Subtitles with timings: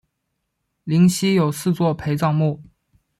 [0.83, 2.59] 灵犀有四座陪葬墓。